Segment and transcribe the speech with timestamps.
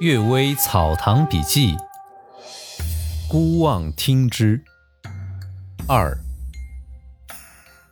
[0.00, 1.72] 岳微草堂笔记》，
[3.28, 4.62] 孤望听之。
[5.88, 6.16] 二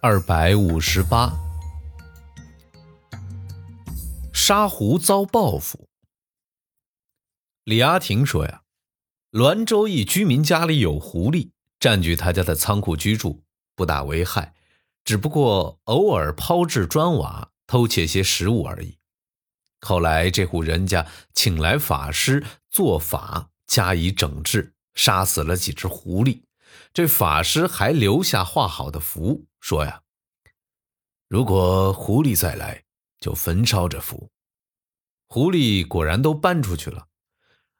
[0.00, 1.32] 二百五十八，
[4.32, 5.88] 沙狐遭报复。
[7.64, 8.62] 李阿婷说：“呀，
[9.32, 11.50] 滦州一居民家里有狐狸，
[11.80, 13.42] 占据他家的仓库居住，
[13.74, 14.54] 不大为害，
[15.02, 18.96] 只不过偶尔抛掷砖瓦，偷窃些食物而已。”
[19.86, 26.42] 后来，这户人家请来法师做法，加以整治，杀死了几只狐狸。
[26.92, 30.02] 这法师还留下画好的符，说呀
[31.30, 32.82] ：“如果狐狸再来，
[33.20, 34.28] 就焚烧这符。”
[35.30, 37.06] 狐狸果然都搬出去了，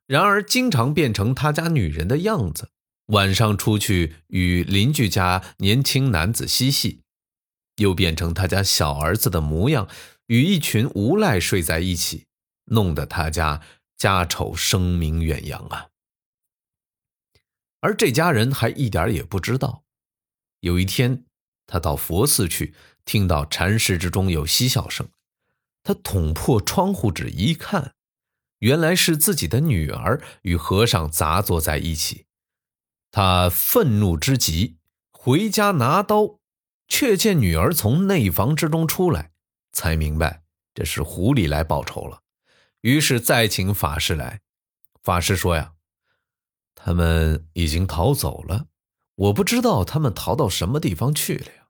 [0.06, 2.70] 然而经常变成他家女人的样子，
[3.06, 7.02] 晚上出去与邻居家年轻男子嬉戏，
[7.78, 9.88] 又变成他家小儿子的模样。
[10.26, 12.26] 与一群无赖睡在一起，
[12.64, 13.62] 弄得他家
[13.96, 15.88] 家丑声名远扬啊！
[17.80, 19.84] 而这家人还一点也不知道。
[20.60, 21.24] 有一天，
[21.66, 25.08] 他到佛寺去，听到禅室之中有嬉笑声，
[25.84, 27.94] 他捅破窗户纸一看，
[28.58, 32.26] 原来是自己的女儿与和尚杂坐在一起。
[33.12, 34.78] 他愤怒之极，
[35.12, 36.40] 回家拿刀，
[36.88, 39.30] 却见女儿从内房之中出来。
[39.76, 42.22] 才明白这是狐狸来报仇了，
[42.80, 44.40] 于是再请法师来。
[45.02, 45.74] 法师说：“呀，
[46.74, 48.68] 他们已经逃走了，
[49.16, 51.68] 我不知道他们逃到什么地方去了呀。”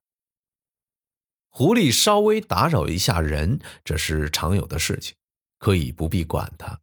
[1.50, 5.16] 狐狸稍微打扰一下人，这是常有的事情，
[5.58, 6.80] 可以不必管他。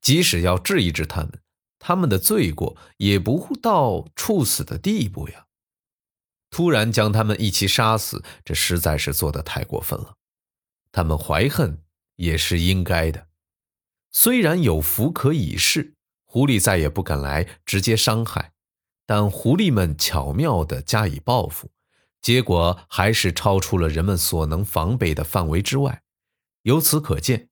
[0.00, 1.40] 即使要治一治他们，
[1.78, 5.46] 他们的罪过也不到处死的地步呀。
[6.50, 10.16] 突然将他们一起杀死，这实在是做的太过分了。
[10.98, 11.80] 他们怀恨
[12.16, 13.28] 也是应该的，
[14.10, 18.50] 虽然有福可以试，狐狸再也不敢来直接伤害，
[19.06, 21.70] 但狐狸们巧妙地加以报复，
[22.20, 26.02] 结果还是超出了人们所能防备的范围之外。
[26.62, 27.48] 由此可见，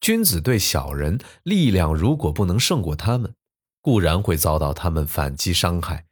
[0.00, 3.34] 君子对小人力量如果不能胜过他们，
[3.80, 6.05] 固然会遭到他们反击伤害。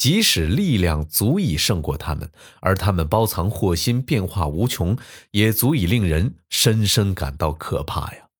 [0.00, 4.96] 即使力量足以胜过他们，而他们包藏祸心、变化无穷，
[5.32, 8.30] 也足以令人深深感到可怕呀。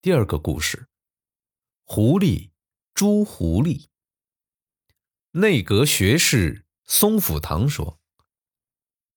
[0.00, 0.86] 第二个故事：
[1.84, 2.48] 狐狸
[2.94, 3.88] 朱狐狸。
[5.32, 8.00] 内阁学士松府堂说，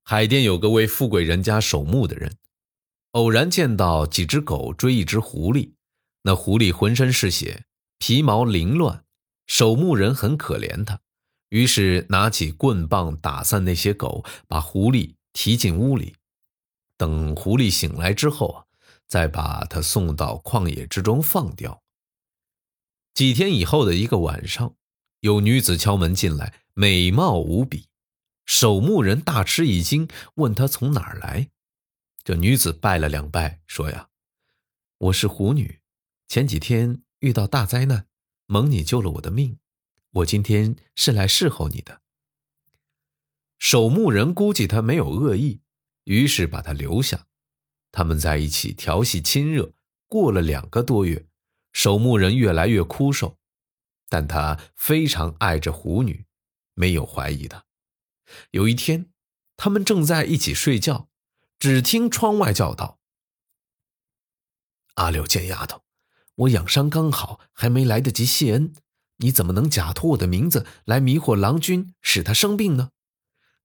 [0.03, 2.35] 海淀有个为富贵人家守墓的人，
[3.11, 5.71] 偶然见到几只狗追一只狐狸，
[6.23, 7.63] 那狐狸浑身是血，
[7.97, 9.05] 皮毛凌乱。
[9.51, 11.01] 守墓人很可怜他，
[11.49, 16.15] 于是拿起棍棒打散那些狗，把狐狸提进屋里。
[16.95, 18.65] 等狐狸醒来之后啊，
[19.07, 21.83] 再把它送到旷野之中放掉。
[23.13, 24.77] 几天以后的一个晚上，
[25.19, 27.89] 有女子敲门进来，美貌无比。
[28.45, 31.49] 守墓人大吃一惊，问她从哪儿来。
[32.23, 34.07] 这女子拜了两拜，说呀
[34.97, 35.81] ：“我是狐女，
[36.29, 38.07] 前几天遇到大灾难。”
[38.51, 39.59] 蒙你救了我的命，
[40.09, 42.01] 我今天是来侍候你的。
[43.57, 45.61] 守墓人估计他没有恶意，
[46.03, 47.27] 于是把他留下。
[47.93, 49.71] 他们在一起调戏亲热，
[50.05, 51.25] 过了两个多月，
[51.71, 53.37] 守墓人越来越枯瘦，
[54.09, 56.25] 但他非常爱着狐女，
[56.73, 57.63] 没有怀疑他。
[58.49, 59.13] 有一天，
[59.55, 61.07] 他们正在一起睡觉，
[61.57, 62.99] 只听窗外叫道
[64.95, 65.80] ：“阿柳贱丫头。”
[66.41, 68.73] 我养伤刚好，还没来得及谢恩，
[69.17, 72.89] 你怎么能假托我的名字来迷惑郎君，使他生病呢？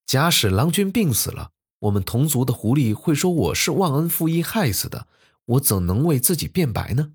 [0.05, 5.07] 假使郎君病死了，我们同族的狐狸会说我是忘恩负义害死的，
[5.47, 7.15] 我怎能为自己辩白呢？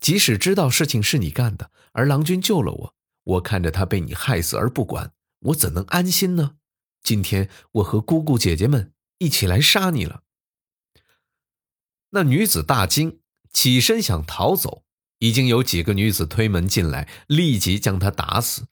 [0.00, 2.94] 即使知道事情是你干的，而郎君救了我，
[3.24, 6.56] 我看着他被你害死而不管，我怎能安心呢？
[7.02, 10.22] 今天我和姑姑姐姐们一起来杀你了。
[12.10, 13.18] 那女子大惊。
[13.52, 14.84] 起身想逃走，
[15.18, 18.66] 已经有几个女子推门进来，立即将他打死。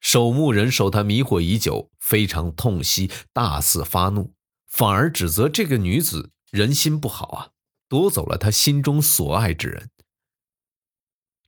[0.00, 4.32] 守墓人受他迷惑已久，非常痛惜，大肆发怒，
[4.66, 7.50] 反而指责这个女子人心不好啊，
[7.88, 9.90] 夺走了他心中所爱之人。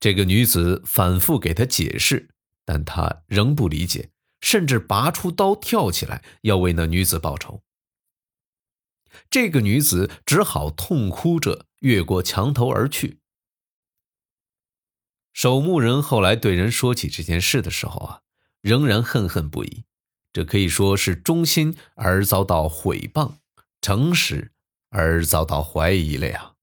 [0.00, 2.28] 这个女子反复给他解释，
[2.64, 4.10] 但他仍不理解，
[4.40, 7.62] 甚至拔出刀跳起来要为那女子报仇。
[9.30, 13.18] 这个女子只好痛哭着越过墙头而去。
[15.32, 18.22] 守墓人后来对人说起这件事的时候啊，
[18.60, 19.84] 仍然恨恨不已。
[20.32, 23.36] 这可以说是忠心而遭到毁谤，
[23.80, 24.52] 诚实
[24.90, 26.54] 而遭到怀疑了呀。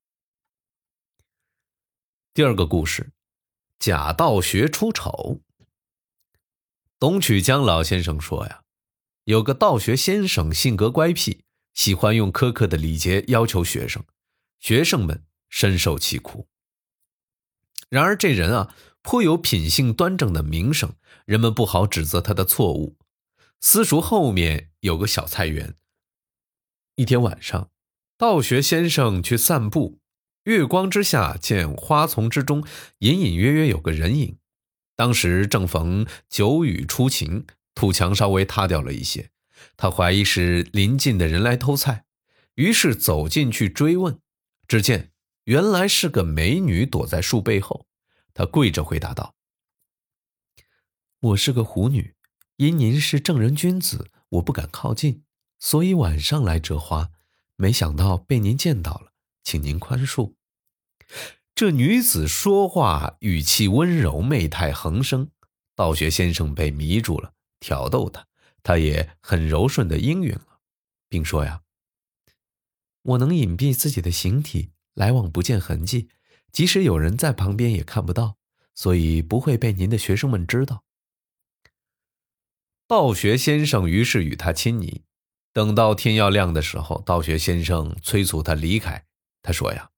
[2.34, 3.14] 第二个故事，
[3.80, 5.42] 假道学出丑。
[7.00, 8.64] 董曲江老先生说呀，
[9.24, 11.45] 有个道学先生性格乖僻，
[11.76, 14.04] 喜欢用苛刻的礼节要求学生，
[14.60, 16.48] 学生们深受其苦。
[17.90, 20.96] 然而这人啊，颇有品性端正的名声，
[21.26, 22.98] 人们不好指责他的错误。
[23.62, 25.76] 私塾后面有个小菜园。
[26.96, 27.70] 一天晚上，
[28.18, 30.00] 道学先生去散步。
[30.46, 32.66] 月光之下，见花丛之中
[33.00, 34.38] 隐隐约约有个人影。
[34.96, 39.32] 当时正逢久雨初晴，土墙稍微塌掉了一些。
[39.78, 42.06] 他怀疑是邻近的人来偷菜，
[42.56, 44.20] 于是走进去追问。
[44.68, 45.12] 只见
[45.46, 47.88] 原来是个美女躲在树背后。
[48.34, 49.36] 他跪着回答道
[51.22, 52.16] ：“我是个狐女，
[52.58, 55.24] 因您是正人君子，我不敢靠近，
[55.60, 57.12] 所以晚上来折花。
[57.56, 59.14] 没想到被您见到了。”
[59.46, 60.34] 请您宽恕。
[61.54, 65.30] 这女子说话语气温柔，媚态横生。
[65.76, 68.26] 道学先生被迷住了，挑逗她，
[68.66, 70.60] 他也很柔顺的应允了，
[71.08, 71.62] 并说：“呀，
[73.04, 76.10] 我能隐蔽自己的形体，来往不见痕迹，
[76.52, 78.38] 即使有人在旁边也看不到，
[78.74, 80.84] 所以不会被您的学生们知道。”
[82.88, 85.04] 道学先生于是与他亲昵。
[85.54, 89.06] 等到天要亮的时候，道学先生催促他离开。
[89.44, 89.92] 他说：“呀，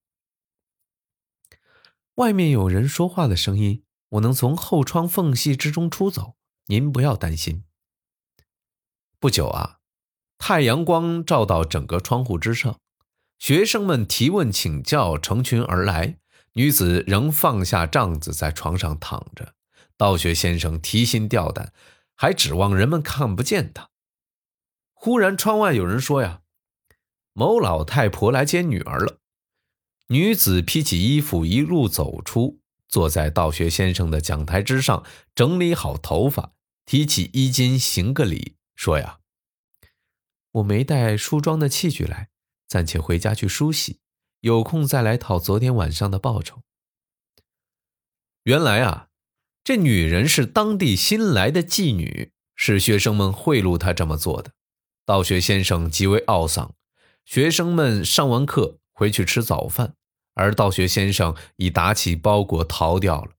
[2.16, 6.36] 外面有人说话的声音，我能从后窗缝隙之中出走，
[6.66, 7.64] 您不要担心。”
[9.20, 9.80] 不久啊，
[10.38, 12.78] 太阳光照到整个窗户之上，
[13.40, 16.18] 学生们提问请教成群而来。
[16.54, 19.54] 女子仍放下帐子在床上躺着。
[19.96, 21.74] 道学先生提心吊胆，
[22.16, 23.90] 还指望人们看不见他。
[24.94, 26.42] 忽然，窗外有人说：“呀，
[27.34, 29.18] 某老太婆来接女儿了。”
[30.10, 35.04] 女子披起衣服，一路走出，坐在道学先生的讲台之上，
[35.34, 36.54] 整理好头发，
[36.86, 39.20] 提起衣襟行个礼，说：“呀，
[40.52, 42.30] 我没带梳妆的器具来，
[42.70, 44.00] 暂且回家去梳洗，
[44.40, 46.62] 有空再来讨昨天晚上的报酬。”
[48.44, 49.10] 原来啊，
[49.66, 54.54] 这女人是当地新来的妓女，是学生们贿赂她这么做的。
[55.06, 56.74] 道学先生极为懊丧，
[57.26, 58.80] 学生们上完课。
[59.00, 59.94] 回去吃早饭，
[60.34, 63.34] 而道学先生已打起包裹逃掉了。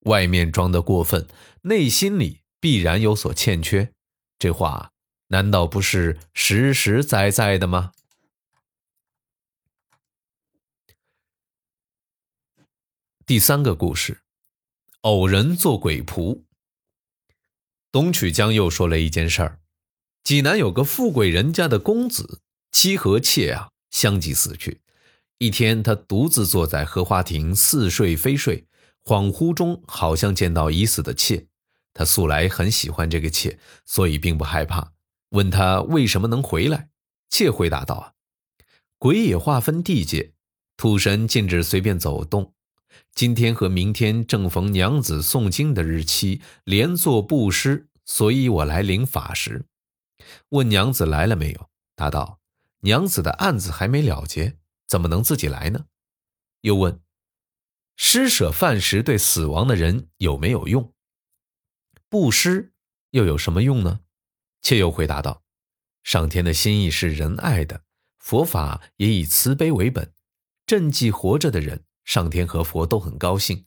[0.00, 1.28] 外面装得过分，
[1.62, 3.92] 内心里必然有所欠缺。
[4.40, 4.92] 这话
[5.26, 7.92] 难道不是实实在在的吗？
[13.26, 14.22] 第三个故事，
[15.02, 16.44] 偶人做鬼仆。
[17.92, 19.60] 东曲江又说了一件事儿：
[20.24, 22.40] 济南有个富贵人家的公子，
[22.72, 23.68] 妻和妾啊。
[23.90, 24.80] 相继死去。
[25.36, 28.66] 一天，他独自坐在荷花亭，似睡非睡，
[29.04, 31.49] 恍惚中好像见到已死的妾。
[31.92, 34.92] 他素来很喜欢这个妾，所以并不害怕。
[35.30, 36.90] 问他为什么能回来，
[37.28, 38.12] 妾回答道：“啊，
[38.98, 40.32] 鬼也划分地界，
[40.76, 42.54] 土神禁止随便走动。
[43.14, 49.66] 今天和明天正逢娘子诵经的日期，连做布施，所以我来领法时。
[50.50, 51.70] 问娘子来了没有？
[51.94, 52.38] 答道。”
[52.82, 55.84] 娘子的案子还没了结，怎么能自己来呢？
[56.62, 56.98] 又问：
[57.94, 60.90] 施舍饭食对死亡的人有没有用？
[62.10, 62.74] 布施
[63.12, 64.00] 又有什么用呢？
[64.60, 65.42] 妾又回答道：
[66.02, 67.84] 上天的心意是仁爱的，
[68.18, 70.12] 佛法也以慈悲为本。
[70.66, 73.64] 赈济活着的人，上天和佛都很高兴；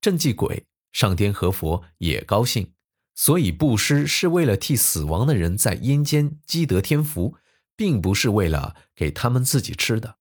[0.00, 2.72] 赈济鬼，上天和佛也高兴。
[3.16, 7.36] 所以布施是为了替死亡的人在阴间积德天福。
[7.78, 10.16] 并不是为了给他们自己吃的。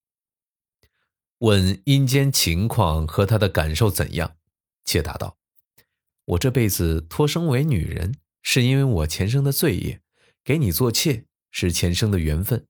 [1.37, 4.35] 问阴间情况和他的感受怎样？
[4.83, 5.37] 妾答道
[6.25, 9.99] ：“我这辈子托生为女人，是因为我前生的罪业；
[10.43, 12.65] 给你做妾是前生的缘分。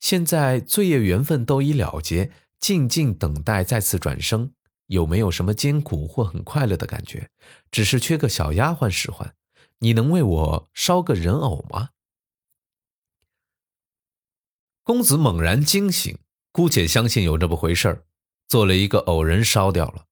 [0.00, 4.52] 现在罪业缘分都已了结，静静等待再次转生，
[4.86, 7.28] 有没有什么艰苦或很快乐的感觉？
[7.70, 9.34] 只是缺个小丫鬟使唤。
[9.78, 11.90] 你能为我烧个人偶吗？”
[14.84, 16.18] 公子猛然惊醒，
[16.50, 18.04] 姑且相信有这么回事儿，
[18.48, 20.06] 做了一个偶人烧掉了。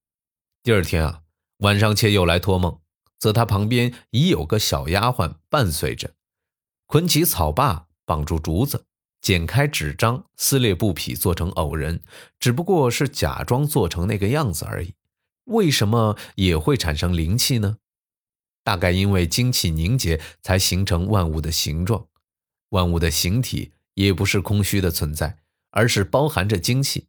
[0.62, 1.22] 第二天啊，
[1.60, 2.80] 晚上妾又来托梦，
[3.18, 6.14] 则他旁边已有个小丫鬟伴随着，
[6.86, 8.84] 捆起草把，绑住竹子，
[9.20, 12.02] 剪开纸张，撕裂布匹，做成偶人，
[12.38, 14.94] 只不过是假装做成那个样子而已。
[15.44, 17.78] 为什么也会产生灵气呢？
[18.62, 22.06] 大概因为精气凝结，才形成万物的形状，
[22.70, 23.72] 万物的形体。
[23.94, 25.36] 也不是空虚的存在，
[25.72, 27.08] 而是包含着精气。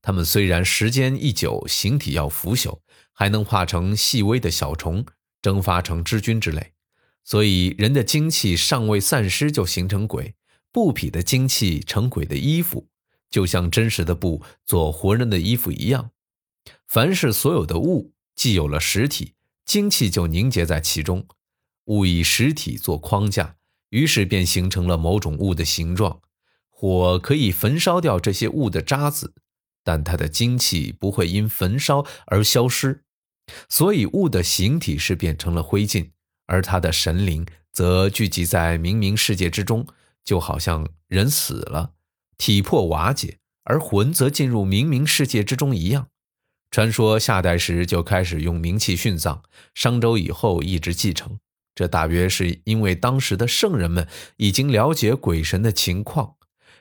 [0.00, 2.80] 它们虽然时间一久，形体要腐朽，
[3.22, 5.06] 还能化成细微的小虫，
[5.40, 6.72] 蒸发成脂菌之类。
[7.22, 10.34] 所以，人的精气尚未散失就形成鬼，
[10.72, 12.88] 布匹的精气成鬼的衣服，
[13.30, 16.10] 就像真实的布做活人的衣服一样。
[16.88, 21.24] 凡是所有的物，既有了实体，精气就凝结在其中。
[21.84, 23.54] 物以实体做框架，
[23.90, 26.20] 于是便形成了某种物的形状。
[26.68, 29.34] 火可以焚烧掉这些物的渣子。
[29.84, 33.02] 但它的精气不会因焚烧而消失，
[33.68, 36.10] 所以物的形体是变成了灰烬，
[36.46, 39.86] 而它的神灵则聚集在冥冥世界之中，
[40.24, 41.92] 就好像人死了，
[42.36, 46.08] 体魄瓦解，而魂则进入冥冥世界之中一样。
[46.70, 49.42] 传说夏代时就开始用冥器殉葬，
[49.74, 51.38] 商周以后一直继承。
[51.74, 54.06] 这大约是因为当时的圣人们
[54.36, 56.34] 已经了解鬼神的情况。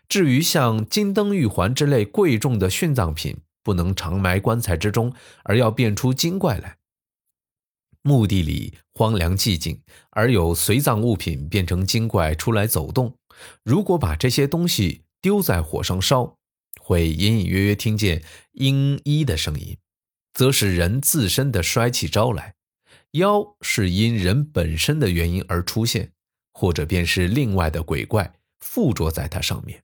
[0.10, 5.14] 至于像金灯玉环之类贵重的殉葬品，不能常埋棺材之中，
[5.44, 6.78] 而要变出精怪来。
[8.04, 13.16] 墓地里荒凉寂静，而有随葬物品变成精怪出来走动。
[13.64, 16.38] 如果把这些东西丢在火上烧，
[16.82, 18.24] 会隐隐约约听见
[18.58, 19.78] “嘤嘤”的声音，
[20.34, 22.56] 则是人自身的衰气招来。
[23.12, 26.12] 妖是因人本身的原因而出现，
[26.54, 29.84] 或者便是另外的鬼怪附着在它上面。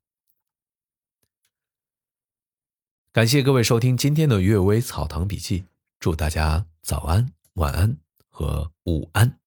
[3.18, 5.62] 感谢各位收听今天的《阅微草堂笔记》，
[6.00, 7.98] 祝大家早安、晚安
[8.30, 9.40] 和午安。